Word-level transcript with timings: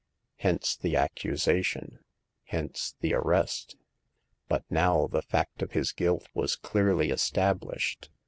Hence 0.37 0.75
the 0.75 0.95
accusation; 0.95 1.99
hence 2.45 2.95
the 3.01 3.13
arrest. 3.13 3.77
But 4.47 4.63
now 4.67 5.05
the 5.05 5.21
fact 5.21 5.61
of 5.61 5.73
his 5.73 5.91
guilt 5.91 6.27
was 6.33 6.55
clearly 6.55 7.11
established. 7.11 8.09